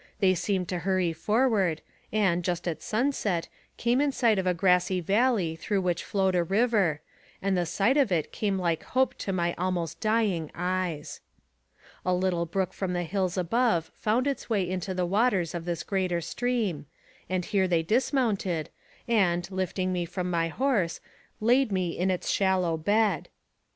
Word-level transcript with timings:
They 0.19 0.33
seemed 0.33 0.67
to 0.69 0.79
hurry 0.79 1.13
forward, 1.13 1.79
and, 2.11 2.43
just 2.43 2.67
at 2.67 2.81
sun 2.81 3.11
set, 3.11 3.47
came 3.77 4.01
in 4.01 4.11
sight 4.11 4.39
of 4.39 4.47
a 4.47 4.53
grassy 4.55 4.99
valley 4.99 5.55
through 5.55 5.81
which 5.81 6.03
flowed 6.03 6.33
a 6.33 6.43
river, 6.43 7.01
and 7.39 7.55
the 7.55 7.67
sight 7.67 7.97
of 7.97 8.11
it 8.11 8.31
came 8.31 8.57
like 8.57 8.81
hope 8.81 9.13
to 9.19 9.31
my 9.31 9.53
almost 9.59 9.99
dying 9.99 10.49
eyes. 10.55 11.21
A 12.03 12.15
little 12.15 12.47
brook 12.47 12.73
from 12.73 12.93
the 12.93 13.03
hills 13.03 13.37
above 13.37 13.91
found 13.93 14.25
its 14.25 14.49
way 14.49 14.67
into 14.67 14.95
the 14.95 15.05
waters 15.05 15.53
of 15.53 15.65
this 15.65 15.83
greater 15.83 16.19
stream, 16.19 16.87
and 17.29 17.45
here 17.45 17.67
they 17.67 17.83
dismounted, 17.83 18.71
and, 19.07 19.47
lifting 19.51 19.93
me 19.93 20.05
from 20.05 20.31
my 20.31 20.47
horse, 20.47 20.99
kiid 21.39 21.71
me 21.71 21.91
in 21.95 22.09
its 22.09 22.27
shallow 22.31 22.75
bed. 22.75 23.29